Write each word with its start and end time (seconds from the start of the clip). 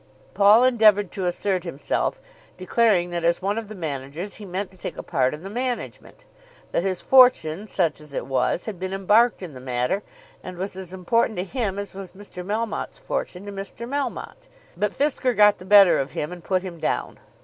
Paul 0.33 0.63
endeavoured 0.63 1.11
to 1.11 1.27
assert 1.27 1.63
himself, 1.63 2.19
declaring 2.57 3.11
that 3.11 3.23
as 3.23 3.39
one 3.39 3.59
of 3.59 3.67
the 3.67 3.75
managers 3.75 4.37
he 4.37 4.45
meant 4.45 4.71
to 4.71 4.77
take 4.79 4.97
a 4.97 5.03
part 5.03 5.35
in 5.35 5.43
the 5.43 5.49
management; 5.51 6.25
that 6.71 6.81
his 6.81 7.01
fortune, 7.01 7.67
such 7.67 8.01
as 8.01 8.11
it 8.11 8.25
was, 8.25 8.65
had 8.65 8.79
been 8.79 8.93
embarked 8.93 9.43
in 9.43 9.53
the 9.53 9.59
matter, 9.59 10.01
and 10.43 10.57
was 10.57 10.75
as 10.75 10.91
important 10.91 11.37
to 11.37 11.43
him 11.43 11.77
as 11.77 11.93
was 11.93 12.13
Mr. 12.13 12.43
Melmotte's 12.43 12.97
fortune 12.97 13.45
to 13.45 13.51
Mr. 13.51 13.87
Melmotte. 13.87 14.49
But 14.75 14.91
Fisker 14.91 15.35
got 15.37 15.59
the 15.59 15.65
better 15.65 15.99
of 15.99 16.13
him 16.13 16.31
and 16.31 16.43
put 16.43 16.63
him 16.63 16.79
down. 16.79 17.19